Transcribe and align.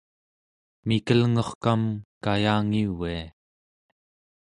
mikelngurkam 0.87 1.81
kayangivia 2.23 3.23